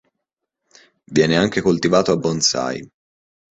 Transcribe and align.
Viene 1.11 1.37
anche 1.37 1.61
coltivato 1.61 2.11
a 2.11 2.17
bonsai. 2.17 2.89